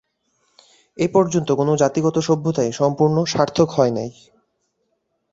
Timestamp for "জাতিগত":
1.75-2.15